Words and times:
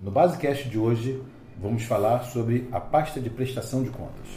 No 0.00 0.12
Basecast 0.12 0.68
de 0.68 0.78
hoje, 0.78 1.20
vamos 1.60 1.82
falar 1.82 2.22
sobre 2.22 2.68
a 2.70 2.78
pasta 2.78 3.20
de 3.20 3.28
prestação 3.28 3.82
de 3.82 3.90
contas. 3.90 4.28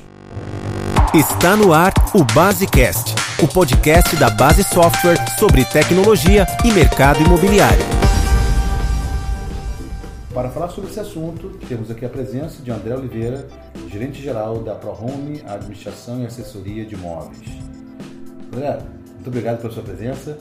Está 1.13 1.55
no 1.55 1.71
ar 1.71 1.93
o 2.15 2.23
Basecast, 2.33 3.13
o 3.43 3.47
podcast 3.47 4.15
da 4.15 4.31
Base 4.31 4.63
Software 4.63 5.23
sobre 5.37 5.63
tecnologia 5.63 6.47
e 6.65 6.71
mercado 6.71 7.21
imobiliário. 7.21 7.83
Para 10.33 10.49
falar 10.49 10.69
sobre 10.69 10.89
esse 10.89 10.99
assunto, 10.99 11.49
temos 11.67 11.91
aqui 11.91 12.05
a 12.05 12.09
presença 12.09 12.63
de 12.63 12.71
André 12.71 12.95
Oliveira, 12.95 13.47
gerente-geral 13.87 14.63
da 14.63 14.73
ProHome 14.73 15.43
Administração 15.45 16.23
e 16.23 16.25
Assessoria 16.25 16.83
de 16.83 16.95
Imóveis. 16.95 17.37
André, 18.51 18.79
muito 19.13 19.27
obrigado 19.27 19.61
pela 19.61 19.71
sua 19.71 19.83
presença. 19.83 20.39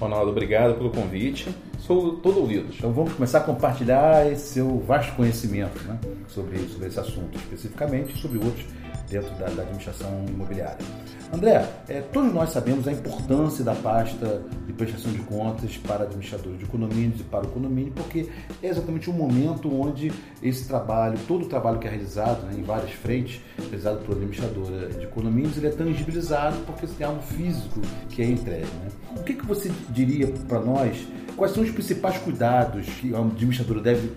Ronaldo, 0.00 0.30
obrigado 0.30 0.74
pelo 0.74 0.90
convite. 0.90 1.54
Sou 1.78 2.16
todo 2.16 2.40
ouvidos. 2.40 2.76
Então 2.78 2.90
vamos 2.90 3.12
começar 3.12 3.38
a 3.38 3.42
compartilhar 3.42 4.26
esse 4.32 4.54
seu 4.54 4.78
vasto 4.80 5.14
conhecimento 5.14 5.78
né, 5.84 5.98
sobre, 6.28 6.58
sobre 6.68 6.88
esse 6.88 6.98
assunto, 6.98 7.36
especificamente 7.36 8.18
sobre 8.18 8.38
outros 8.38 8.64
dentro 9.10 9.30
da, 9.34 9.46
da 9.46 9.62
administração 9.62 10.24
imobiliária. 10.28 10.78
André, 11.32 11.64
é, 11.88 12.00
todos 12.00 12.32
nós 12.34 12.50
sabemos 12.50 12.88
a 12.88 12.92
importância 12.92 13.64
da 13.64 13.72
pasta 13.74 14.42
de 14.66 14.72
prestação 14.72 15.12
de 15.12 15.20
contas 15.20 15.76
para 15.76 16.02
administradores 16.02 16.58
de 16.58 16.66
condomínios 16.66 17.20
e 17.20 17.22
para 17.22 17.46
o 17.46 17.48
condomínio, 17.48 17.92
porque 17.92 18.28
é 18.60 18.66
exatamente 18.66 19.08
o 19.08 19.12
momento 19.12 19.72
onde 19.72 20.12
esse 20.42 20.66
trabalho, 20.66 21.16
todo 21.28 21.44
o 21.44 21.48
trabalho 21.48 21.78
que 21.78 21.86
é 21.86 21.90
realizado 21.90 22.44
né, 22.46 22.54
em 22.58 22.62
várias 22.62 22.90
frentes, 22.92 23.40
realizado 23.56 24.04
por 24.04 24.16
administradora 24.16 24.88
de 24.88 25.06
condomínios, 25.06 25.56
ele 25.56 25.68
é 25.68 25.70
tangibilizado 25.70 26.56
porque 26.66 26.86
tem 26.88 27.06
algo 27.06 27.22
físico 27.22 27.80
que 28.08 28.22
é 28.22 28.26
entregue. 28.26 28.64
Né? 28.64 28.88
O 29.16 29.22
que, 29.22 29.34
que 29.34 29.46
você 29.46 29.70
diria 29.90 30.26
para 30.48 30.60
nós? 30.60 31.06
Quais 31.36 31.52
são 31.52 31.62
os 31.62 31.70
principais 31.70 32.18
cuidados 32.18 32.86
que 32.86 33.12
o 33.12 33.16
administrador 33.16 33.80
deve 33.80 34.10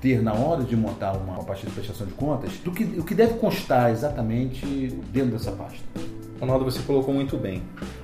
ter 0.00 0.22
na 0.22 0.32
hora 0.32 0.64
de 0.64 0.74
montar 0.74 1.12
uma, 1.12 1.44
pasta 1.44 1.66
de 1.66 1.72
prestação 1.72 2.06
de 2.06 2.14
contas, 2.14 2.52
do 2.64 2.72
que, 2.72 2.84
o 2.84 3.04
que 3.04 3.14
deve 3.14 3.34
constar 3.34 3.90
exatamente 3.90 4.64
dentro 5.12 5.32
dessa 5.32 5.52
pasta? 5.52 6.23
Ronaldo, 6.40 6.64
você 6.64 6.80
colocou 6.82 7.14
muito 7.14 7.36
bem. 7.36 7.62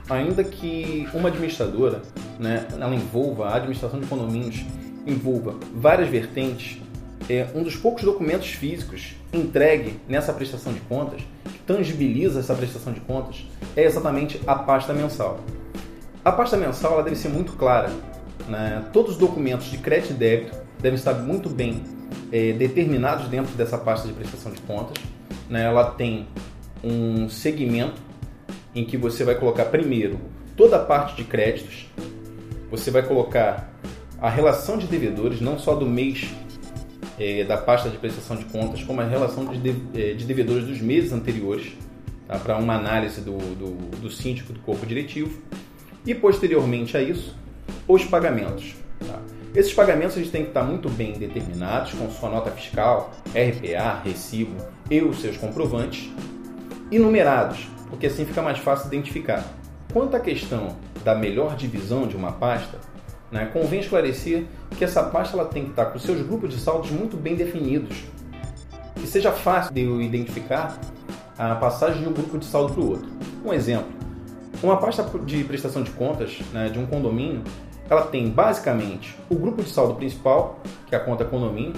Ainda 0.08 0.42
que 0.42 1.08
uma 1.14 1.28
administradora, 1.28 2.02
né, 2.38 2.66
ela 2.72 2.94
envolva 2.94 3.48
a 3.48 3.56
administração 3.56 4.00
de 4.00 4.06
condomínios, 4.06 4.64
envolva 5.06 5.54
várias 5.74 6.08
vertentes, 6.08 6.80
é 7.28 7.46
um 7.54 7.62
dos 7.62 7.76
poucos 7.76 8.02
documentos 8.02 8.48
físicos 8.48 9.14
entregue 9.32 10.00
nessa 10.08 10.32
prestação 10.32 10.72
de 10.72 10.80
contas, 10.80 11.20
que 11.44 11.58
tangibiliza 11.60 12.40
essa 12.40 12.54
prestação 12.54 12.92
de 12.92 13.00
contas, 13.00 13.46
é 13.76 13.84
exatamente 13.84 14.40
a 14.46 14.54
pasta 14.54 14.92
mensal. 14.92 15.38
A 16.24 16.32
pasta 16.32 16.56
mensal 16.56 16.94
ela 16.94 17.02
deve 17.02 17.16
ser 17.16 17.28
muito 17.28 17.52
clara. 17.52 17.90
Né? 18.48 18.84
Todos 18.92 19.12
os 19.12 19.16
documentos 19.16 19.70
de 19.70 19.78
crédito 19.78 20.10
e 20.10 20.14
débito 20.14 20.56
devem 20.80 20.98
estar 20.98 21.14
muito 21.14 21.48
bem 21.48 21.82
é, 22.32 22.52
determinados 22.52 23.28
dentro 23.28 23.54
dessa 23.54 23.78
pasta 23.78 24.08
de 24.08 24.14
prestação 24.14 24.50
de 24.50 24.60
contas. 24.62 25.02
Né? 25.48 25.64
Ela 25.64 25.84
tem 25.92 26.26
um 26.82 27.28
segmento 27.28 28.00
em 28.74 28.84
que 28.84 28.96
você 28.96 29.24
vai 29.24 29.34
colocar 29.34 29.66
primeiro 29.66 30.18
toda 30.56 30.76
a 30.76 30.84
parte 30.84 31.16
de 31.16 31.24
créditos, 31.24 31.86
você 32.70 32.90
vai 32.90 33.02
colocar 33.02 33.72
a 34.20 34.28
relação 34.28 34.76
de 34.76 34.86
devedores, 34.86 35.40
não 35.40 35.58
só 35.58 35.74
do 35.74 35.86
mês 35.86 36.30
é, 37.18 37.44
da 37.44 37.56
pasta 37.56 37.88
de 37.88 37.96
prestação 37.96 38.36
de 38.36 38.44
contas, 38.46 38.82
como 38.82 39.00
a 39.00 39.04
relação 39.04 39.46
de, 39.46 39.58
de, 39.58 40.00
é, 40.00 40.14
de 40.14 40.24
devedores 40.24 40.64
dos 40.66 40.80
meses 40.80 41.12
anteriores, 41.12 41.72
tá? 42.26 42.38
para 42.38 42.56
uma 42.56 42.74
análise 42.74 43.20
do, 43.20 43.36
do, 43.54 43.98
do 43.98 44.10
síndico 44.10 44.52
do 44.52 44.60
corpo 44.60 44.86
diretivo. 44.86 45.40
E 46.06 46.14
posteriormente 46.14 46.96
a 46.96 47.02
isso, 47.02 47.36
os 47.86 48.04
pagamentos. 48.04 48.74
Tá? 48.98 49.20
Esses 49.54 49.72
pagamentos 49.74 50.16
eles 50.16 50.30
têm 50.30 50.42
que 50.42 50.48
estar 50.48 50.62
muito 50.62 50.88
bem 50.88 51.12
determinados 51.12 51.92
com 51.92 52.08
sua 52.10 52.30
nota 52.30 52.50
fiscal, 52.50 53.12
RPA, 53.28 54.00
recibo 54.04 54.56
e 54.90 55.00
os 55.02 55.20
seus 55.20 55.36
comprovantes, 55.36 56.08
e 56.90 56.98
numerados, 56.98 57.66
porque 57.90 58.06
assim 58.06 58.24
fica 58.24 58.40
mais 58.40 58.58
fácil 58.58 58.86
identificar. 58.86 59.44
Quanto 59.92 60.16
à 60.16 60.20
questão 60.20 60.76
da 61.04 61.14
melhor 61.14 61.56
divisão 61.56 62.06
de 62.06 62.16
uma 62.16 62.32
pasta, 62.32 62.78
né, 63.30 63.50
convém 63.52 63.80
esclarecer 63.80 64.44
que 64.78 64.84
essa 64.84 65.02
pasta 65.02 65.36
ela 65.36 65.46
tem 65.46 65.64
que 65.64 65.70
estar 65.70 65.86
com 65.86 65.98
seus 65.98 66.22
grupos 66.22 66.50
de 66.50 66.60
saldos 66.60 66.90
muito 66.90 67.16
bem 67.16 67.34
definidos, 67.34 68.04
que 68.94 69.06
seja 69.06 69.32
fácil 69.32 69.74
de 69.74 69.82
eu 69.82 70.00
identificar 70.00 70.78
a 71.36 71.54
passagem 71.56 72.02
de 72.02 72.08
um 72.08 72.12
grupo 72.12 72.38
de 72.38 72.44
saldo 72.44 72.72
para 72.72 72.82
o 72.82 72.90
outro. 72.90 73.08
Um 73.44 73.52
exemplo: 73.52 73.90
uma 74.62 74.76
pasta 74.76 75.04
de 75.24 75.42
prestação 75.44 75.82
de 75.82 75.90
contas 75.90 76.38
né, 76.52 76.68
de 76.68 76.78
um 76.78 76.86
condomínio 76.86 77.42
ela 77.90 78.02
tem 78.02 78.30
basicamente 78.30 79.16
o 79.28 79.34
grupo 79.34 79.64
de 79.64 79.68
saldo 79.68 79.94
principal, 79.94 80.60
que 80.86 80.94
é 80.94 80.98
a 80.98 81.00
conta 81.00 81.24
condomínio, 81.24 81.74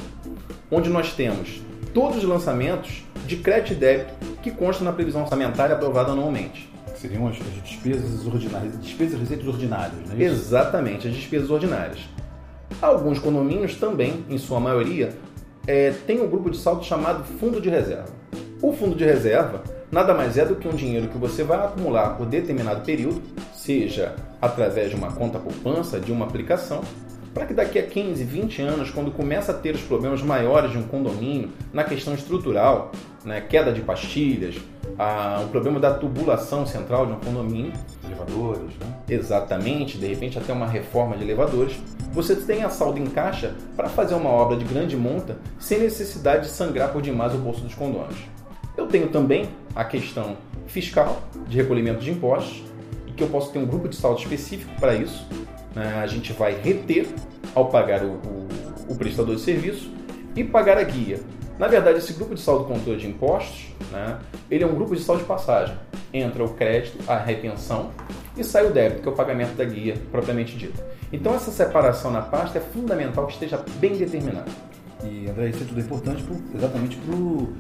onde 0.71 0.91
nós 0.91 1.15
temos 1.15 1.63
todos 1.95 2.19
os 2.19 2.25
lançamentos 2.25 3.03
de 3.27 3.37
crédito 3.37 3.73
e 3.73 3.77
débito 3.77 4.13
que 4.43 4.51
constam 4.51 4.85
na 4.85 4.93
previsão 4.93 5.23
orçamentária 5.23 5.75
aprovada 5.75 6.13
anualmente. 6.13 6.71
Seriam 6.97 7.27
as 7.29 7.37
despesas 7.65 8.27
ordinárias, 8.27 8.81
despesas 8.81 9.15
e 9.15 9.17
receitas 9.17 9.47
ordinárias, 9.47 9.95
não 10.07 10.15
é 10.15 10.25
isso? 10.25 10.35
Exatamente, 10.35 11.09
as 11.09 11.15
despesas 11.15 11.51
ordinárias. 11.51 12.01
Alguns 12.81 13.19
condomínios 13.19 13.77
também, 13.77 14.25
em 14.29 14.39
sua 14.39 14.61
maioria, 14.61 15.17
é, 15.67 15.93
têm 16.07 16.21
um 16.21 16.29
grupo 16.29 16.51
de 16.51 16.59
saldo 16.59 16.85
chamado 16.85 17.25
fundo 17.39 17.61
de 17.61 17.71
reserva. 17.71 18.11
O 18.61 18.73
fundo 18.73 18.95
de 18.95 19.05
reserva 19.05 19.63
nada 19.91 20.15
mais 20.15 20.39
é 20.39 20.45
do 20.45 20.57
que 20.57 20.67
um 20.67 20.75
dinheiro 20.75 21.09
que 21.09 21.19
você 21.19 21.43
vai 21.43 21.59
acumular 21.59 22.17
por 22.17 22.27
determinado 22.27 22.81
período 22.83 23.21
seja 23.55 24.17
através 24.41 24.91
de 24.91 24.97
uma 24.97 25.13
conta 25.13 25.39
poupança, 25.39 26.01
de 26.01 26.11
uma 26.11 26.25
aplicação, 26.25 26.83
para 27.33 27.47
que 27.47 27.55
daqui 27.55 27.79
a 27.79 27.83
15, 27.83 28.23
20 28.25 28.63
anos, 28.63 28.91
quando 28.91 29.11
começa 29.11 29.53
a 29.53 29.55
ter 29.55 29.75
os 29.75 29.81
problemas 29.83 30.23
maiores 30.23 30.71
de 30.71 30.79
um 30.79 30.83
condomínio, 30.83 31.51
na 31.73 31.85
questão 31.85 32.15
estrutural, 32.15 32.93
né, 33.25 33.41
queda 33.41 33.73
de 33.73 33.81
pastilhas, 33.81 34.57
a, 34.99 35.41
o 35.45 35.49
problema 35.49 35.81
da 35.81 35.95
tubulação 35.95 36.67
central 36.67 37.07
de 37.07 37.13
um 37.13 37.21
condomínio, 37.21 37.73
elevadores, 38.05 38.75
né? 38.79 38.95
Exatamente, 39.09 39.97
de 39.97 40.07
repente 40.07 40.39
até 40.39 40.53
uma 40.53 40.67
reforma 40.67 41.17
de 41.17 41.23
elevadores, 41.23 41.79
você 42.13 42.37
tem 42.37 42.63
a 42.63 42.69
saldo 42.69 42.99
em 42.99 43.07
caixa 43.07 43.55
para 43.75 43.89
fazer 43.89 44.15
uma 44.15 44.29
obra 44.29 44.57
de 44.57 44.65
grande 44.65 44.97
monta 44.97 45.39
sem 45.59 45.79
necessidade 45.79 46.45
de 46.45 46.51
sangrar 46.51 46.93
por 46.93 47.01
demais 47.01 47.35
o 47.35 47.39
bolso 47.39 47.63
dos 47.63 47.75
condôminos. 47.75 48.19
Eu 48.77 48.87
tenho 48.87 49.09
também 49.09 49.49
a 49.75 49.85
questão 49.85 50.37
fiscal 50.67 51.23
de 51.47 51.57
recolhimento 51.57 52.01
de 52.01 52.11
impostos, 52.11 52.63
e 53.07 53.13
que 53.13 53.23
eu 53.23 53.29
posso 53.29 53.53
ter 53.53 53.59
um 53.59 53.67
grupo 53.67 53.89
de 53.89 53.97
saldo 53.97 54.21
específico 54.21 54.73
para 54.81 54.95
isso. 54.95 55.27
Né? 55.75 56.01
A 56.03 56.07
gente 56.07 56.33
vai 56.33 56.55
reter 56.55 57.09
ao 57.55 57.69
pagar 57.69 58.03
o, 58.03 58.13
o, 58.13 58.49
o, 58.89 58.97
prestador 58.97 59.37
de 59.37 59.43
serviço 59.43 59.91
e 60.35 60.45
pagar 60.45 60.79
a 60.79 60.83
guia. 60.83 61.21
Na 61.59 61.69
verdade, 61.69 61.99
esse 61.99 62.13
grupo 62.15 62.35
de 62.35 62.41
saldo 62.41 62.65
controle 62.65 62.99
de 62.99 63.07
impostos, 63.07 63.69
né, 63.91 64.19
ele 64.51 64.65
é 64.65 64.67
um 64.67 64.75
grupo 64.75 64.97
de 64.97 65.03
saldo 65.03 65.23
de 65.23 65.29
passagem. 65.29 65.77
Entra 66.13 66.45
o 66.45 66.55
crédito, 66.55 66.99
a 67.09 67.17
retenção 67.17 67.91
e 68.37 68.43
sai 68.43 68.67
o 68.67 68.71
débito, 68.71 69.03
que 69.03 69.09
é 69.09 69.13
o 69.13 69.15
pagamento 69.15 69.55
da 69.55 69.65
guia 69.65 69.97
propriamente 70.11 70.57
dito. 70.57 70.83
Então, 71.13 71.35
essa 71.35 71.51
separação 71.51 72.11
na 72.11 72.23
pasta 72.23 72.59
é 72.59 72.61
fundamental 72.61 73.27
que 73.27 73.35
esteja 73.35 73.63
bem 73.79 73.97
determinada. 73.97 74.51
E, 75.05 75.29
André, 75.29 75.51
isso 75.51 75.63
é 75.63 75.67
tudo 75.67 75.81
importante 75.81 76.23
pro, 76.23 76.37
exatamente 76.55 76.97
para 76.97 77.15
o 77.15 77.53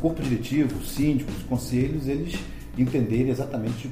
corpo 0.00 0.22
diretivo, 0.22 0.78
os 0.78 0.92
síndicos, 0.92 1.36
os 1.36 1.42
conselhos, 1.44 2.06
eles 2.06 2.38
entenderem 2.76 3.30
exatamente 3.30 3.90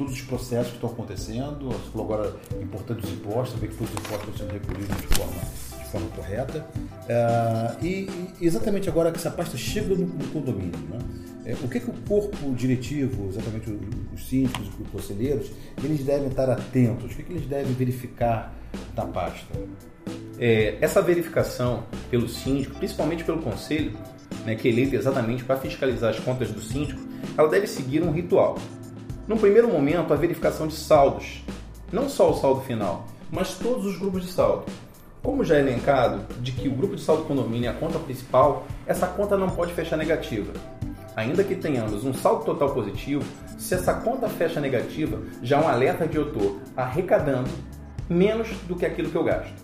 todos 0.00 0.14
os 0.14 0.22
processos 0.22 0.68
que 0.68 0.76
estão 0.76 0.88
acontecendo. 0.88 1.68
Você 1.68 1.90
falou 1.92 2.06
agora 2.06 2.36
importante 2.58 3.04
os 3.04 3.12
impostos, 3.12 3.54
saber 3.54 3.68
que 3.68 3.76
todos 3.76 3.92
os 3.92 4.00
impostos 4.00 4.28
estão 4.30 4.48
sendo 4.48 4.52
recolhidos 4.52 4.96
de 4.96 5.06
forma, 5.14 5.40
de 5.78 5.90
forma 5.90 6.08
correta. 6.16 6.66
Uh, 7.04 7.84
e, 7.84 8.10
exatamente 8.40 8.88
agora 8.88 9.12
que 9.12 9.18
essa 9.18 9.30
pasta 9.30 9.58
chega 9.58 9.94
no, 9.94 10.06
no 10.06 10.26
condomínio, 10.28 10.78
né? 10.88 10.98
é, 11.44 11.52
o 11.52 11.68
que, 11.68 11.80
que 11.80 11.90
o 11.90 11.94
corpo 12.08 12.50
diretivo, 12.54 13.28
exatamente 13.28 13.78
os 14.14 14.26
síndicos, 14.26 14.68
os 14.80 14.88
conselheiros, 14.88 15.50
eles 15.84 16.02
devem 16.02 16.28
estar 16.28 16.48
atentos? 16.48 17.12
O 17.12 17.16
que, 17.16 17.22
que 17.22 17.32
eles 17.34 17.46
devem 17.46 17.74
verificar 17.74 18.54
na 18.96 19.04
pasta? 19.04 19.52
É, 20.38 20.78
essa 20.80 21.02
verificação 21.02 21.84
pelo 22.10 22.26
síndico, 22.26 22.74
principalmente 22.76 23.22
pelo 23.22 23.42
conselho, 23.42 23.92
né, 24.46 24.54
que 24.54 24.66
é 24.66 24.70
eleito 24.70 24.96
exatamente 24.96 25.44
para 25.44 25.58
fiscalizar 25.58 26.10
as 26.10 26.20
contas 26.20 26.50
do 26.50 26.62
síndico, 26.62 26.98
ela 27.36 27.48
deve 27.48 27.66
seguir 27.66 28.02
um 28.02 28.10
ritual. 28.10 28.56
No 29.30 29.38
primeiro 29.38 29.68
momento, 29.68 30.12
a 30.12 30.16
verificação 30.16 30.66
de 30.66 30.74
saldos, 30.74 31.44
não 31.92 32.08
só 32.08 32.32
o 32.32 32.34
saldo 32.34 32.62
final, 32.62 33.06
mas 33.30 33.54
todos 33.54 33.86
os 33.86 33.96
grupos 33.96 34.26
de 34.26 34.32
saldo. 34.32 34.64
Como 35.22 35.44
já 35.44 35.54
é 35.54 35.60
elencado 35.60 36.26
de 36.42 36.50
que 36.50 36.66
o 36.66 36.72
grupo 36.72 36.96
de 36.96 37.02
saldo 37.02 37.22
condomínio 37.22 37.68
é 37.68 37.70
a 37.70 37.74
conta 37.74 37.96
principal, 38.00 38.66
essa 38.88 39.06
conta 39.06 39.36
não 39.36 39.48
pode 39.48 39.72
fechar 39.72 39.96
negativa. 39.96 40.52
Ainda 41.14 41.44
que 41.44 41.54
tenhamos 41.54 42.04
um 42.04 42.12
saldo 42.12 42.44
total 42.44 42.74
positivo, 42.74 43.22
se 43.56 43.72
essa 43.72 43.94
conta 43.94 44.28
fecha 44.28 44.60
negativa, 44.60 45.22
já 45.40 45.58
é 45.58 45.64
um 45.64 45.68
alerta 45.68 46.08
de 46.08 46.16
eu 46.16 46.26
estou 46.26 46.60
arrecadando 46.76 47.50
menos 48.08 48.48
do 48.66 48.74
que 48.74 48.84
aquilo 48.84 49.10
que 49.10 49.16
eu 49.16 49.22
gasto. 49.22 49.54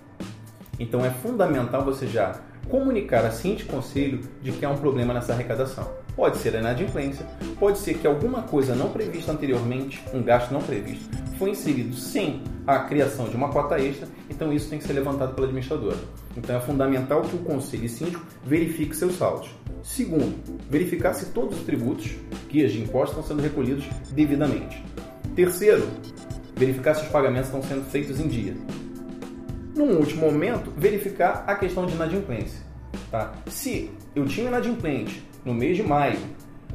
Então 0.79 1.05
é 1.05 1.11
fundamental 1.11 1.85
você 1.85 2.07
já 2.07 2.39
comunicar 2.71 3.25
a 3.25 3.33
Cinti 3.33 3.65
Conselho 3.65 4.21
de 4.41 4.53
que 4.53 4.65
há 4.65 4.71
um 4.71 4.79
problema 4.79 5.13
nessa 5.13 5.33
arrecadação. 5.33 6.06
Pode 6.17 6.39
ser 6.39 6.57
a 6.57 6.61
inadimplência, 6.61 7.27
pode 7.61 7.79
ser 7.79 7.99
que 7.99 8.07
alguma 8.07 8.43
coisa 8.43 8.75
não 8.75 8.91
prevista 8.91 9.33
anteriormente, 9.33 10.03
um 10.15 10.23
gasto 10.23 10.51
não 10.51 10.63
previsto, 10.63 11.07
foi 11.39 11.51
inserido 11.51 11.95
sem 11.95 12.43
a 12.67 12.79
criação 12.81 13.29
de 13.29 13.37
uma 13.37 13.51
cota 13.51 13.79
extra, 13.79 14.09
então 14.31 14.51
isso 14.51 14.71
tem 14.71 14.79
que 14.79 14.87
ser 14.87 14.95
levantado 14.95 15.35
pela 15.35 15.47
administradora. 15.47 15.99
Então 16.35 16.57
é 16.57 16.61
fundamental 16.61 17.21
que 17.21 17.37
o 17.37 17.41
conselho 17.41 17.85
e 17.85 17.89
síndico 17.89 18.25
verifique 18.45 18.97
seus 18.97 19.17
saldos. 19.17 19.51
Segundo, 19.83 20.35
verificar 20.69 21.13
se 21.13 21.27
todos 21.27 21.59
os 21.59 21.65
tributos, 21.65 22.11
guias 22.49 22.73
de 22.73 22.81
impostos, 22.81 23.11
estão 23.11 23.23
sendo 23.23 23.43
recolhidos 23.43 23.85
devidamente. 24.11 24.83
Terceiro, 25.35 25.87
verificar 26.57 26.95
se 26.95 27.03
os 27.03 27.09
pagamentos 27.09 27.49
estão 27.49 27.63
sendo 27.63 27.85
feitos 27.91 28.19
em 28.19 28.27
dia. 28.27 28.57
Num 29.77 29.99
último 29.99 30.23
momento, 30.23 30.73
verificar 30.77 31.45
a 31.47 31.55
questão 31.55 31.85
de 31.85 31.93
inadimplência. 31.93 32.66
Tá? 33.11 33.33
Se 33.47 33.91
eu 34.15 34.27
tinha 34.27 34.49
inadimplente 34.49 35.23
no 35.45 35.55
mês 35.55 35.77
de 35.77 35.83
maio 35.83 36.19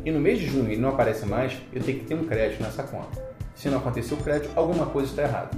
e 0.06 0.12
no 0.12 0.20
mês 0.20 0.40
de 0.40 0.48
junho 0.48 0.72
ele 0.72 0.82
não 0.82 0.90
aparece 0.90 1.26
mais, 1.26 1.54
eu 1.74 1.82
tenho 1.82 2.00
que 2.00 2.06
ter 2.06 2.16
um 2.16 2.26
crédito 2.26 2.64
nessa 2.64 2.84
conta. 2.84 3.22
Se 3.56 3.70
não 3.70 3.78
acontecer 3.78 4.14
o 4.14 4.18
crédito, 4.18 4.52
alguma 4.56 4.86
coisa 4.86 5.10
está 5.10 5.24
errada. 5.24 5.52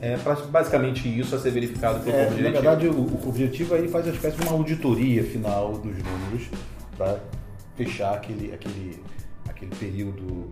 É 0.00 0.16
basicamente 0.50 1.08
isso 1.08 1.34
a 1.36 1.38
ser 1.38 1.52
verificado 1.52 2.00
pelo 2.00 2.16
é. 2.16 2.28
Na 2.28 2.50
verdade, 2.50 2.88
o, 2.88 2.92
o 2.92 3.28
objetivo 3.28 3.76
aí 3.76 3.86
faz 3.86 4.04
uma 4.04 4.12
espécie 4.12 4.36
de 4.36 4.42
uma 4.42 4.52
auditoria 4.52 5.22
final 5.22 5.74
dos 5.74 5.96
números 5.96 6.50
para 6.98 7.20
fechar 7.76 8.14
aquele, 8.14 8.52
aquele, 8.52 9.00
aquele 9.62 9.74
período 9.76 10.50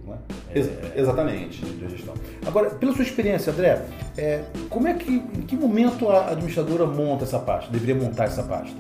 é? 0.49 0.59
Ex 0.59 0.69
exatamente 0.97 1.65
de 1.65 1.89
gestão. 1.89 2.15
Agora, 2.47 2.71
pela 2.71 2.93
sua 2.93 3.03
experiência, 3.03 3.53
André, 3.53 3.85
é, 4.17 4.45
como 4.69 4.87
é 4.87 4.95
que, 4.95 5.13
em 5.13 5.43
que 5.43 5.57
momento 5.57 6.09
a 6.09 6.31
administradora 6.31 6.87
monta 6.87 7.25
essa 7.25 7.39
pasta? 7.39 7.71
Deveria 7.71 7.95
montar 7.95 8.25
essa 8.25 8.43
pasta? 8.43 8.77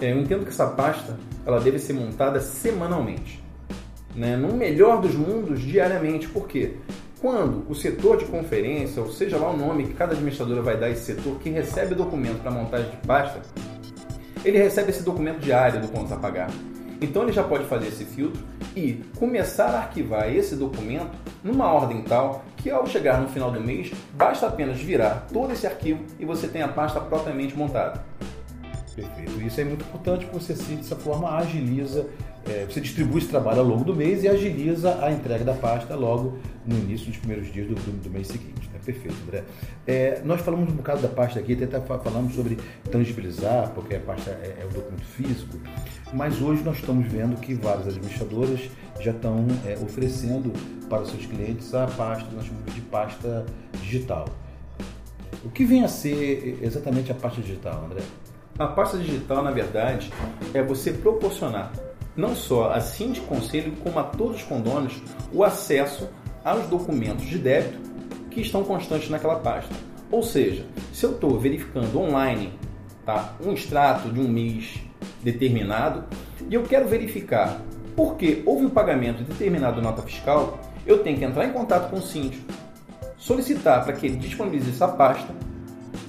É, 0.00 0.12
eu 0.12 0.20
entendo 0.20 0.44
que 0.44 0.50
essa 0.50 0.66
pasta 0.66 1.16
ela 1.44 1.60
deve 1.60 1.78
ser 1.78 1.92
montada 1.92 2.40
semanalmente. 2.40 3.42
Né? 4.14 4.36
No 4.36 4.54
melhor 4.54 5.00
dos 5.00 5.14
mundos, 5.14 5.60
diariamente. 5.60 6.28
Por 6.28 6.46
quê? 6.46 6.74
Quando 7.20 7.68
o 7.68 7.74
setor 7.74 8.18
de 8.18 8.26
conferência, 8.26 9.02
ou 9.02 9.10
seja 9.10 9.36
lá 9.36 9.50
o 9.50 9.56
nome 9.56 9.86
que 9.86 9.94
cada 9.94 10.12
administradora 10.12 10.62
vai 10.62 10.76
dar 10.76 10.90
esse 10.90 11.14
setor, 11.14 11.38
que 11.38 11.50
recebe 11.50 11.94
o 11.94 11.96
documento 11.96 12.42
para 12.42 12.50
montagem 12.50 12.90
de 12.90 12.96
pasta, 13.06 13.40
ele 14.44 14.58
recebe 14.58 14.90
esse 14.90 15.02
documento 15.02 15.40
diário 15.40 15.80
do 15.80 15.88
ponto 15.88 16.12
a 16.12 16.16
pagar. 16.16 16.50
Então 17.00 17.22
ele 17.22 17.32
já 17.32 17.42
pode 17.42 17.64
fazer 17.64 17.88
esse 17.88 18.04
filtro 18.04 18.42
e 18.74 19.04
começar 19.18 19.68
a 19.68 19.78
arquivar 19.78 20.34
esse 20.34 20.56
documento 20.56 21.10
numa 21.42 21.72
ordem 21.72 22.02
tal 22.02 22.44
que 22.56 22.70
ao 22.70 22.86
chegar 22.86 23.20
no 23.20 23.28
final 23.28 23.50
do 23.50 23.60
mês, 23.60 23.92
basta 24.14 24.46
apenas 24.46 24.78
virar 24.78 25.26
todo 25.32 25.52
esse 25.52 25.66
arquivo 25.66 26.02
e 26.18 26.24
você 26.24 26.48
tem 26.48 26.62
a 26.62 26.68
pasta 26.68 27.00
propriamente 27.00 27.56
montada. 27.56 28.04
Perfeito. 28.96 29.42
Isso 29.42 29.60
é 29.60 29.64
muito 29.64 29.84
importante 29.84 30.24
porque 30.24 30.42
você, 30.42 30.54
assim, 30.54 30.76
dessa 30.76 30.96
forma, 30.96 31.30
agiliza, 31.36 32.06
é, 32.46 32.64
você 32.64 32.80
distribui 32.80 33.18
esse 33.18 33.28
trabalho 33.28 33.60
ao 33.60 33.66
longo 33.66 33.84
do 33.84 33.94
mês 33.94 34.24
e 34.24 34.28
agiliza 34.28 35.04
a 35.04 35.12
entrega 35.12 35.44
da 35.44 35.52
pasta 35.52 35.94
logo 35.94 36.38
no 36.64 36.78
início 36.78 37.08
dos 37.08 37.18
primeiros 37.18 37.52
dias 37.52 37.68
do, 37.68 37.74
do, 37.74 38.02
do 38.04 38.10
mês 38.10 38.28
seguinte. 38.28 38.70
Né? 38.72 38.80
Perfeito, 38.82 39.14
André. 39.22 39.44
É, 39.86 40.22
nós 40.24 40.40
falamos 40.40 40.72
um 40.72 40.76
bocado 40.76 41.02
da 41.02 41.08
pasta 41.08 41.38
aqui, 41.38 41.62
até 41.62 41.78
falamos 41.78 42.34
sobre 42.34 42.56
tangibilizar, 42.90 43.70
porque 43.74 43.96
a 43.96 44.00
pasta 44.00 44.30
é, 44.30 44.62
é 44.62 44.64
o 44.64 44.72
documento 44.72 45.04
físico, 45.04 45.58
mas 46.14 46.40
hoje 46.40 46.62
nós 46.62 46.78
estamos 46.78 47.06
vendo 47.06 47.38
que 47.38 47.52
várias 47.52 47.88
administradoras 47.88 48.60
já 48.98 49.10
estão 49.10 49.46
é, 49.66 49.74
oferecendo 49.84 50.52
para 50.88 51.02
os 51.02 51.10
seus 51.10 51.26
clientes 51.26 51.74
a 51.74 51.86
pasta, 51.86 52.30
nós 52.34 52.46
chamamos 52.46 52.74
de 52.74 52.80
pasta 52.80 53.44
digital. 53.82 54.26
O 55.44 55.50
que 55.50 55.66
vem 55.66 55.84
a 55.84 55.88
ser 55.88 56.58
exatamente 56.62 57.12
a 57.12 57.14
pasta 57.14 57.42
digital, 57.42 57.84
André? 57.84 58.02
A 58.58 58.66
pasta 58.66 58.96
digital, 58.96 59.42
na 59.42 59.50
verdade, 59.50 60.10
é 60.54 60.62
você 60.62 60.90
proporcionar 60.90 61.72
não 62.16 62.34
só 62.34 62.72
a 62.72 62.80
síndico 62.80 63.26
conselho, 63.26 63.72
como 63.82 63.98
a 63.98 64.02
todos 64.02 64.36
os 64.36 64.42
condôminos, 64.42 64.94
o 65.30 65.44
acesso 65.44 66.08
aos 66.42 66.66
documentos 66.66 67.26
de 67.26 67.36
débito 67.36 67.78
que 68.30 68.40
estão 68.40 68.64
constantes 68.64 69.10
naquela 69.10 69.36
pasta. 69.36 69.74
Ou 70.10 70.22
seja, 70.22 70.64
se 70.92 71.04
eu 71.04 71.12
estou 71.12 71.38
verificando 71.38 72.00
online 72.00 72.52
tá, 73.04 73.34
um 73.44 73.52
extrato 73.52 74.08
de 74.08 74.18
um 74.18 74.28
mês 74.28 74.80
determinado 75.22 76.04
e 76.48 76.54
eu 76.54 76.62
quero 76.62 76.88
verificar 76.88 77.60
porque 77.94 78.42
houve 78.46 78.66
o 78.66 78.70
pagamento 78.70 79.18
de 79.18 79.24
determinada 79.24 79.82
nota 79.82 80.00
fiscal, 80.00 80.58
eu 80.86 81.02
tenho 81.02 81.18
que 81.18 81.24
entrar 81.24 81.44
em 81.44 81.52
contato 81.52 81.90
com 81.90 81.96
o 81.96 82.02
síndico, 82.02 82.46
solicitar 83.18 83.84
para 83.84 83.92
que 83.92 84.06
ele 84.06 84.16
disponibilize 84.16 84.70
essa 84.70 84.88
pasta 84.88 85.34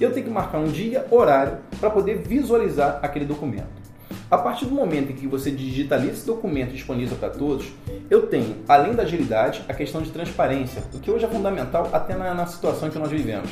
eu 0.04 0.12
tenho 0.12 0.26
que 0.26 0.32
marcar 0.32 0.58
um 0.58 0.68
dia, 0.68 1.06
horário, 1.10 1.58
para 1.80 1.90
poder 1.90 2.18
visualizar 2.18 3.00
aquele 3.02 3.24
documento. 3.24 3.78
A 4.30 4.36
partir 4.36 4.66
do 4.66 4.74
momento 4.74 5.10
em 5.10 5.14
que 5.14 5.26
você 5.26 5.50
digitaliza 5.50 6.12
esse 6.12 6.26
documento 6.26 6.72
disponível 6.72 7.16
para 7.16 7.30
todos, 7.30 7.72
eu 8.10 8.26
tenho, 8.26 8.56
além 8.68 8.94
da 8.94 9.02
agilidade, 9.02 9.64
a 9.68 9.72
questão 9.72 10.02
de 10.02 10.10
transparência, 10.10 10.82
o 10.92 10.98
que 10.98 11.10
hoje 11.10 11.24
é 11.24 11.28
fundamental 11.28 11.88
até 11.92 12.14
na, 12.14 12.34
na 12.34 12.46
situação 12.46 12.90
que 12.90 12.98
nós 12.98 13.10
vivemos. 13.10 13.50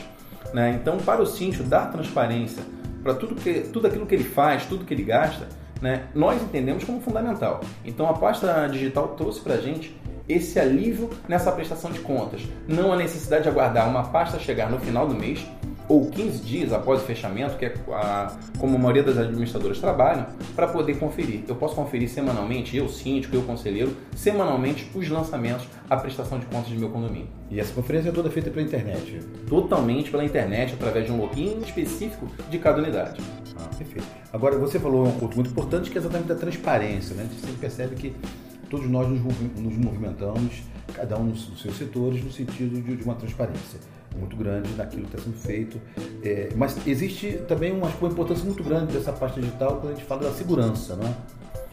Né? 0.53 0.79
Então, 0.81 0.99
para 0.99 1.23
o 1.23 1.27
síndico 1.27 1.65
dar 1.65 1.91
transparência 1.91 2.63
para 3.03 3.15
tudo, 3.15 3.35
que, 3.37 3.61
tudo 3.73 3.87
aquilo 3.87 4.05
que 4.05 4.15
ele 4.15 4.25
faz, 4.25 4.67
tudo 4.67 4.85
que 4.85 4.93
ele 4.93 5.03
gasta, 5.03 5.49
né, 5.81 6.07
nós 6.15 6.43
entendemos 6.43 6.85
como 6.85 7.01
fundamental. 7.01 7.61
Então, 7.85 8.09
a 8.09 8.15
pasta 8.15 8.67
digital 8.67 9.09
trouxe 9.09 9.41
para 9.41 9.55
a 9.55 9.61
gente 9.61 9.97
esse 10.29 10.59
alívio 10.59 11.09
nessa 11.29 11.53
prestação 11.53 11.91
de 11.91 12.01
contas. 12.01 12.43
Não 12.67 12.93
a 12.93 12.97
necessidade 12.97 13.45
de 13.45 13.49
aguardar 13.49 13.89
uma 13.89 14.05
pasta 14.05 14.39
chegar 14.39 14.71
no 14.71 14.79
final 14.79 15.07
do 15.07 15.15
mês 15.15 15.47
ou 15.89 16.11
15 16.11 16.43
dias 16.43 16.73
após 16.73 17.03
o 17.03 17.05
fechamento, 17.05 17.57
que 17.57 17.67
é 17.67 17.75
a, 17.93 18.37
como 18.59 18.77
a 18.77 18.79
maioria 18.79 19.03
das 19.03 19.17
administradoras 19.19 19.79
trabalham, 19.79 20.27
para 20.55 20.67
poder 20.69 20.99
conferir. 20.99 21.43
Eu 21.47 21.55
posso 21.57 21.75
conferir 21.75 22.09
semanalmente, 22.09 22.77
eu 22.77 22.89
síndico, 22.89 23.35
eu 23.37 23.43
conselheiro, 23.43 23.97
semanalmente 24.15 24.91
os 24.95 25.09
lançamentos, 25.09 25.67
a 25.89 25.97
prestação 25.97 26.39
de 26.39 26.47
contas 26.47 26.69
de 26.69 26.79
meu 26.79 26.89
condomínio. 26.89 27.29
E 27.51 27.61
essa 27.61 27.73
conferência 27.73 28.09
é 28.09 28.13
toda 28.13 28.31
feita 28.31 28.51
pela 28.51 28.65
internet? 28.65 29.21
Totalmente 29.49 30.11
pela 30.11 30.25
internet, 30.25 30.75
através 30.75 31.07
de 31.07 31.13
um 31.13 31.19
login 31.19 31.59
específico 31.65 32.27
de 32.51 32.59
cada 32.59 32.83
unidade. 32.83 33.21
Ah, 33.57 33.69
perfeito. 33.77 34.07
Agora, 34.33 34.59
você 34.59 34.79
falou 34.79 35.07
um 35.07 35.13
ponto 35.13 35.37
muito 35.37 35.51
importante 35.51 35.91
que 35.91 35.97
é 35.97 36.01
exatamente 36.01 36.33
a 36.33 36.35
transparência. 36.35 37.15
Né? 37.15 37.23
A 37.23 37.27
gente 37.27 37.41
sempre 37.41 37.57
percebe 37.57 37.95
que 37.95 38.15
todos 38.69 38.89
nós 38.89 39.09
nos, 39.09 39.21
movimentamos, 39.77 40.63
cada 40.95 41.19
um 41.19 41.25
nos 41.25 41.61
seus 41.61 41.77
setores, 41.77 42.23
no 42.25 42.31
sentido 42.31 42.81
de 42.81 43.03
uma 43.03 43.15
transparência 43.15 43.79
muito 44.17 44.37
grande 44.37 44.71
naquilo 44.75 45.03
que 45.03 45.17
está 45.17 45.23
sendo 45.23 45.37
feito. 45.37 45.81
É, 46.23 46.51
mas 46.57 46.77
existe 46.87 47.33
também 47.49 47.73
uma, 47.73 47.89
uma, 47.89 48.09
importância 48.09 48.45
muito 48.45 48.63
grande 48.63 48.93
dessa 48.93 49.13
parte 49.13 49.41
digital 49.41 49.77
quando 49.81 49.93
a 49.93 49.97
gente 49.97 50.07
fala 50.07 50.23
da 50.23 50.33
segurança, 50.33 50.97
não 50.97 51.07
é? 51.07 51.15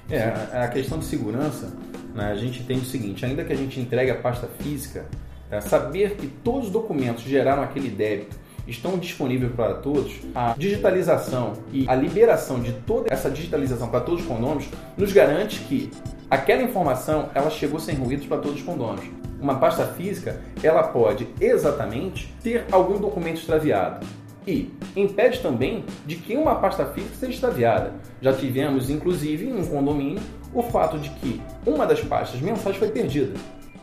É, 0.10 0.57
a 0.63 0.68
questão 0.68 1.00
de 1.00 1.06
segurança, 1.06 1.74
né, 2.13 2.31
a 2.31 2.36
gente 2.36 2.63
tem 2.63 2.77
o 2.77 2.86
seguinte, 2.86 3.25
ainda 3.25 3.44
que 3.44 3.54
a 3.54 3.56
gente 3.56 3.80
entregue 3.80 4.12
a 4.12 4.15
pasta 4.15 4.48
física, 4.60 5.06
é, 5.50 5.62
saber 5.62 6.16
que 6.16 6.27
todos 6.27 6.66
os 6.66 6.71
documentos 6.71 7.24
geraram 7.24 7.63
aquele 7.63 7.89
débito 7.89 8.36
estão 8.68 8.98
disponíveis 8.98 9.51
para 9.54 9.75
todos, 9.75 10.13
a 10.33 10.56
digitalização 10.57 11.54
e 11.71 11.88
a 11.88 11.95
liberação 11.95 12.62
de 12.62 12.71
toda 12.71 13.13
essa 13.13 13.30
digitalização 13.30 13.89
para 13.89 14.02
todos 14.02 14.21
os 14.21 14.28
condôminos 14.28 14.66
nos 14.97 15.11
garante 15.11 15.59
que 15.61 15.92
aquela 16.33 16.63
informação 16.63 17.30
ela 17.33 17.49
chegou 17.49 17.80
sem 17.80 17.95
ruídos 17.95 18.25
para 18.25 18.37
todos 18.37 18.59
os 18.59 18.63
condôminos 18.63 19.23
uma 19.44 19.56
pasta 19.56 19.85
física, 19.85 20.40
ela 20.63 20.83
pode 20.83 21.28
exatamente 21.40 22.33
ter 22.42 22.66
algum 22.71 22.97
documento 22.97 23.42
extraviado. 23.42 24.07
E 24.47 24.73
impede 24.95 25.42
também 25.42 25.83
de 26.06 26.16
que 26.16 26.37
uma 26.37 26.56
pasta 26.56 26.85
física 26.85 27.16
seja 27.16 27.33
extraviada. 27.33 27.94
Já 28.21 28.31
tivemos, 28.33 28.90
inclusive, 28.90 29.45
em 29.45 29.54
um 29.54 29.66
condomínio, 29.66 30.21
o 30.54 30.63
fato 30.63 30.97
de 30.97 31.09
que 31.09 31.42
uma 31.66 31.85
das 31.85 31.99
pastas 32.02 32.40
mensais 32.40 32.78
foi 32.78 32.87
perdida. 32.87 33.33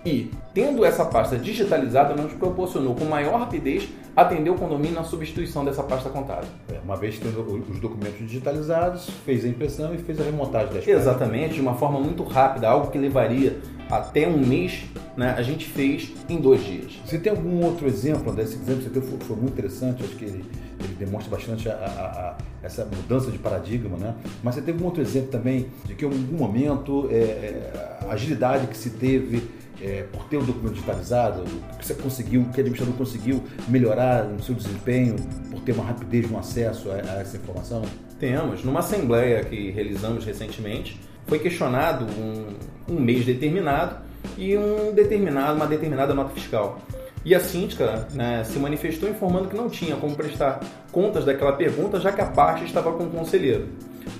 E, 0.04 0.30
tendo 0.54 0.84
essa 0.84 1.04
pasta 1.04 1.36
digitalizada, 1.36 2.14
nos 2.14 2.32
proporcionou 2.32 2.94
com 2.94 3.04
maior 3.04 3.38
rapidez 3.38 3.88
atender 4.16 4.50
o 4.50 4.54
condomínio 4.54 4.94
na 4.94 5.04
substituição 5.04 5.64
dessa 5.64 5.82
pasta 5.82 6.08
contábil. 6.08 6.48
É, 6.72 6.78
uma 6.82 6.96
vez 6.96 7.18
tendo 7.18 7.40
os 7.70 7.78
documentos 7.78 8.18
digitalizados, 8.18 9.08
fez 9.24 9.44
a 9.44 9.48
impressão 9.48 9.94
e 9.94 9.98
fez 9.98 10.20
a 10.20 10.24
remontagem 10.24 10.74
das. 10.74 10.86
Exatamente, 10.86 11.54
de 11.54 11.60
uma 11.60 11.74
forma 11.74 12.00
muito 12.00 12.22
rápida, 12.22 12.68
algo 12.68 12.90
que 12.90 12.98
levaria 12.98 13.58
até 13.90 14.26
um 14.28 14.38
mês, 14.38 14.84
né, 15.16 15.34
a 15.36 15.42
gente 15.42 15.66
fez 15.66 16.12
em 16.28 16.40
dois 16.40 16.64
dias. 16.64 16.92
Você 17.04 17.18
tem 17.18 17.30
algum 17.30 17.64
outro 17.64 17.86
exemplo 17.86 18.32
desse 18.32 18.54
exemplo 18.54 18.76
que 18.76 18.84
você 18.84 18.90
deu 18.90 19.02
foi, 19.02 19.18
foi 19.20 19.36
muito 19.36 19.52
interessante, 19.52 20.04
acho 20.04 20.14
que 20.16 20.24
ele, 20.24 20.44
ele 20.78 20.94
demonstra 20.98 21.30
bastante 21.30 21.68
a, 21.68 21.72
a, 21.72 21.76
a, 21.76 22.36
essa 22.62 22.84
mudança 22.84 23.30
de 23.30 23.38
paradigma, 23.38 23.96
né? 23.96 24.14
Mas 24.42 24.54
você 24.54 24.62
tem 24.62 24.72
algum 24.72 24.86
outro 24.86 25.02
exemplo 25.02 25.30
também 25.30 25.66
de 25.84 25.94
que 25.94 26.04
em 26.04 26.08
algum 26.08 26.36
momento 26.36 27.08
é, 27.10 27.14
é, 27.16 27.99
agilidade 28.14 28.66
que 28.66 28.76
se 28.76 28.90
teve 28.90 29.48
é, 29.80 30.04
por 30.12 30.24
ter 30.24 30.36
um 30.36 30.44
documento 30.44 30.74
digitalizado, 30.74 31.44
que 31.78 31.86
você 31.86 31.94
conseguiu, 31.94 32.42
que 32.52 32.58
o 32.58 32.60
administrador 32.60 32.94
conseguiu 32.94 33.42
melhorar 33.68 34.24
no 34.24 34.42
seu 34.42 34.54
desempenho 34.54 35.16
por 35.50 35.60
ter 35.60 35.72
uma 35.72 35.84
rapidez 35.84 36.30
no 36.30 36.38
acesso 36.38 36.90
a, 36.90 36.94
a 36.94 37.20
essa 37.20 37.36
informação? 37.36 37.82
Temos. 38.18 38.62
Numa 38.62 38.80
assembleia 38.80 39.42
que 39.42 39.70
realizamos 39.70 40.24
recentemente, 40.24 41.00
foi 41.26 41.38
questionado 41.38 42.04
um, 42.04 42.94
um 42.94 43.00
mês 43.00 43.24
determinado 43.24 43.96
e 44.36 44.56
um 44.56 44.92
determinado, 44.92 45.56
uma 45.56 45.66
determinada 45.66 46.12
nota 46.12 46.30
fiscal. 46.30 46.80
E 47.24 47.34
a 47.34 47.40
síndica 47.40 48.08
né, 48.12 48.42
se 48.44 48.58
manifestou 48.58 49.08
informando 49.08 49.48
que 49.48 49.56
não 49.56 49.68
tinha 49.68 49.94
como 49.96 50.16
prestar 50.16 50.60
contas 50.90 51.24
daquela 51.24 51.52
pergunta, 51.52 52.00
já 52.00 52.10
que 52.12 52.20
a 52.20 52.26
parte 52.26 52.64
estava 52.64 52.92
com 52.92 53.04
o 53.04 53.10
conselheiro. 53.10 53.68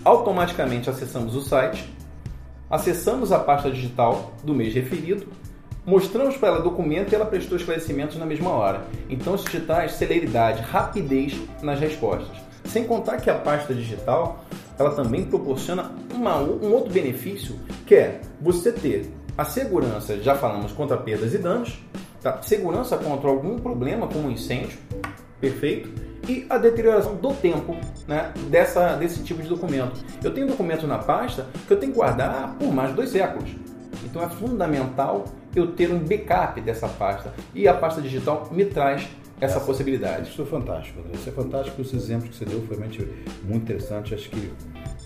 Automaticamente 0.04 0.90
acessamos 0.90 1.34
o 1.34 1.40
site, 1.40 1.90
acessamos 2.70 3.32
a 3.32 3.38
pasta 3.38 3.70
digital 3.70 4.32
do 4.44 4.54
mês 4.54 4.72
referido, 4.72 5.26
mostramos 5.84 6.36
para 6.36 6.50
ela 6.50 6.60
o 6.60 6.62
documento 6.62 7.12
e 7.12 7.14
ela 7.16 7.26
prestou 7.26 7.56
esclarecimentos 7.56 8.16
na 8.16 8.24
mesma 8.24 8.50
hora. 8.50 8.84
Então 9.08 9.34
isso 9.34 9.46
te 9.46 9.60
traz 9.60 9.92
celeridade, 9.92 10.62
rapidez 10.62 11.36
nas 11.62 11.80
respostas. 11.80 12.38
Sem 12.64 12.84
contar 12.84 13.16
que 13.16 13.28
a 13.28 13.34
pasta 13.34 13.74
digital 13.74 14.44
ela 14.78 14.94
também 14.94 15.24
proporciona 15.24 15.90
uma, 16.14 16.38
um 16.38 16.72
outro 16.72 16.92
benefício 16.92 17.58
que 17.86 17.94
é 17.94 18.20
você 18.40 18.72
ter 18.72 19.10
a 19.36 19.44
segurança, 19.44 20.20
já 20.20 20.34
falamos, 20.34 20.72
contra 20.72 20.96
perdas 20.96 21.34
e 21.34 21.38
danos, 21.38 21.78
tá? 22.22 22.40
segurança 22.42 22.96
contra 22.96 23.28
algum 23.28 23.58
problema 23.58 24.06
como 24.06 24.30
incêndio, 24.30 24.78
perfeito, 25.40 25.90
e 26.28 26.46
a 26.48 26.58
deterioração 26.58 27.14
do 27.16 27.32
tempo 27.34 27.76
né, 28.06 28.32
dessa, 28.48 28.96
desse 28.96 29.22
tipo 29.22 29.42
de 29.42 29.48
documento. 29.48 30.00
Eu 30.22 30.32
tenho 30.32 30.46
documento 30.46 30.86
na 30.86 30.98
pasta 30.98 31.46
que 31.66 31.72
eu 31.72 31.78
tenho 31.78 31.92
que 31.92 31.98
guardar 31.98 32.56
por 32.58 32.72
mais 32.72 32.90
de 32.90 32.96
dois 32.96 33.10
séculos. 33.10 33.50
Então 34.04 34.22
é 34.22 34.28
fundamental 34.28 35.24
eu 35.54 35.72
ter 35.72 35.90
um 35.90 35.98
backup 35.98 36.60
dessa 36.60 36.88
pasta. 36.88 37.32
E 37.54 37.66
a 37.66 37.74
pasta 37.74 38.00
digital 38.00 38.48
me 38.50 38.64
traz 38.64 39.08
essa 39.40 39.58
possibilidade. 39.60 40.28
Isso 40.28 40.42
é 40.42 40.44
fantástico, 40.44 41.00
André. 41.00 41.12
Isso 41.14 41.28
é 41.28 41.32
fantástico. 41.32 41.80
Os 41.80 41.92
exemplos 41.92 42.30
que 42.30 42.36
você 42.36 42.44
deu 42.44 42.60
foi 42.62 42.76
realmente 42.76 43.08
muito 43.42 43.62
interessante. 43.62 44.14
Acho 44.14 44.28
que 44.28 44.52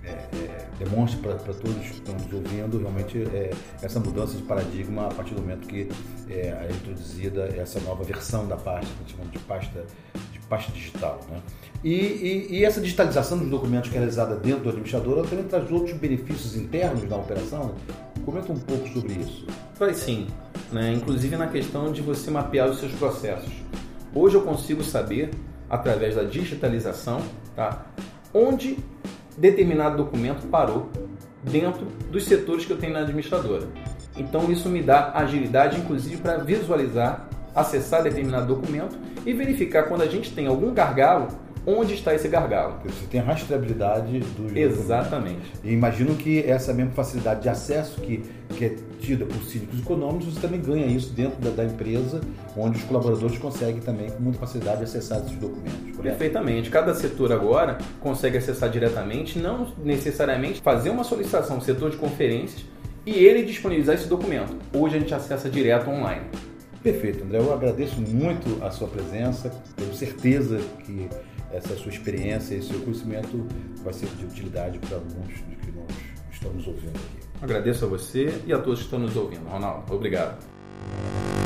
é, 0.04 0.10
é, 0.10 0.66
demonstra 0.78 1.34
para 1.36 1.54
todos 1.54 1.74
que 1.76 1.94
estão 1.94 2.14
nos 2.14 2.32
ouvindo 2.32 2.78
realmente 2.78 3.22
é, 3.32 3.50
essa 3.80 4.00
mudança 4.00 4.36
de 4.36 4.42
paradigma 4.42 5.06
a 5.06 5.14
partir 5.14 5.34
do 5.34 5.40
momento 5.40 5.66
que 5.66 5.88
é, 6.28 6.48
é 6.48 6.68
introduzida 6.72 7.48
essa 7.56 7.80
nova 7.80 8.04
versão 8.04 8.46
da 8.46 8.56
pasta, 8.56 8.86
que 8.86 8.92
a 8.92 9.06
gente 9.06 9.16
chama 9.16 9.30
de 9.30 9.38
pasta, 9.40 9.84
pasta 10.48 10.72
digital. 10.72 11.20
Né? 11.30 11.40
E, 11.82 11.90
e, 11.90 12.46
e, 12.50 12.64
essa 12.64 12.80
digitalização 12.80 13.38
dos 13.38 13.48
documentos 13.48 13.90
que 13.90 13.96
é 13.96 13.98
realizada 13.98 14.36
dentro 14.36 14.62
do 14.62 14.68
administrador 14.70 15.26
também 15.26 15.44
traz 15.44 15.70
outros 15.70 15.96
benefícios 15.96 16.56
internos 16.56 17.04
da 17.04 17.16
operação. 17.16 17.74
Comenta 18.24 18.52
um 18.52 18.58
pouco 18.58 18.88
sobre 18.88 19.12
isso. 19.14 19.46
Traz 19.76 19.98
sim, 19.98 20.26
né? 20.72 20.92
inclusive 20.92 21.36
na 21.36 21.46
questão 21.46 21.92
de 21.92 22.00
você 22.00 22.30
mapear 22.30 22.70
os 22.70 22.78
seus 22.78 22.92
processos. 22.92 23.52
Hoje 24.14 24.36
eu 24.36 24.42
consigo 24.42 24.82
saber, 24.82 25.30
através 25.68 26.14
da 26.14 26.22
digitalização, 26.22 27.20
tá? 27.54 27.84
onde 28.32 28.78
determinado 29.36 29.96
documento 29.96 30.46
parou 30.46 30.88
dentro 31.42 31.86
dos 32.10 32.24
setores 32.24 32.64
que 32.64 32.72
eu 32.72 32.78
tenho 32.78 32.94
na 32.94 33.00
administradora. 33.00 33.68
Então 34.16 34.50
isso 34.50 34.68
me 34.68 34.82
dá 34.82 35.12
agilidade, 35.12 35.78
inclusive, 35.78 36.16
para 36.18 36.38
visualizar, 36.38 37.28
acessar 37.54 38.02
determinado 38.02 38.46
documento 38.46 38.96
e 39.24 39.32
verificar 39.32 39.84
quando 39.84 40.02
a 40.02 40.06
gente 40.06 40.32
tem 40.32 40.46
algum 40.46 40.72
gargalo, 40.74 41.28
onde 41.66 41.94
está 41.94 42.14
esse 42.14 42.28
gargalo. 42.28 42.76
Você 42.84 43.06
tem 43.06 43.20
a 43.20 43.24
rastreabilidade 43.24 44.20
do 44.20 44.56
Exatamente. 44.56 45.50
E 45.62 45.72
imagino 45.72 46.14
que 46.14 46.40
essa 46.40 46.74
mesma 46.74 46.92
facilidade 46.92 47.42
de 47.42 47.48
acesso 47.48 48.00
que, 48.00 48.22
que 48.50 48.64
é 48.66 48.76
tida 49.00 49.24
por 49.24 49.42
cívicos 49.44 49.80
econômicos, 49.80 50.34
você 50.34 50.40
também 50.40 50.60
ganha 50.60 50.86
isso 50.86 51.12
dentro 51.12 51.40
da, 51.40 51.50
da, 51.50 51.64
empresa, 51.64 52.20
onde 52.56 52.78
os 52.78 52.84
colaboradores 52.84 53.38
conseguem 53.38 53.80
também 53.80 54.10
com 54.10 54.22
muita 54.22 54.38
facilidade 54.38 54.82
acessar 54.82 55.20
esses 55.20 55.36
documentos. 55.36 55.80
Correto? 55.80 56.02
Perfeitamente. 56.02 56.70
Cada 56.70 56.94
setor 56.94 57.32
agora 57.32 57.78
consegue 58.00 58.36
acessar 58.36 58.68
diretamente, 58.68 59.38
não 59.38 59.72
necessariamente 59.82 60.60
fazer 60.60 60.90
uma 60.90 61.04
solicitação 61.04 61.56
no 61.56 61.62
setor 61.62 61.90
de 61.90 61.96
conferências 61.96 62.64
e 63.06 63.12
ele 63.12 63.42
disponibilizar 63.42 63.94
esse 63.94 64.08
documento. 64.08 64.56
Hoje 64.72 64.96
a 64.96 65.00
gente 65.00 65.14
acessa 65.14 65.48
direto 65.48 65.88
online. 65.90 66.22
Perfeito, 66.84 67.24
André. 67.24 67.38
Eu 67.38 67.52
agradeço 67.52 67.98
muito 67.98 68.62
a 68.62 68.70
sua 68.70 68.86
presença. 68.86 69.50
Tenho 69.74 69.92
certeza 69.94 70.60
que 70.84 71.08
essa 71.50 71.74
sua 71.76 71.90
experiência 71.90 72.54
e 72.54 72.62
seu 72.62 72.78
conhecimento 72.80 73.46
vai 73.82 73.94
ser 73.94 74.06
de 74.18 74.26
utilidade 74.26 74.78
para 74.80 74.98
alguns 74.98 75.28
dos 75.28 75.56
que 75.64 75.72
nós 75.72 75.88
estamos 76.30 76.66
ouvindo 76.66 76.90
aqui. 76.90 77.24
Agradeço 77.40 77.86
a 77.86 77.88
você 77.88 78.38
e 78.46 78.52
a 78.52 78.58
todos 78.58 78.80
que 78.80 78.84
estão 78.84 78.98
nos 78.98 79.16
ouvindo. 79.16 79.48
Ronaldo, 79.48 79.94
obrigado. 79.94 80.36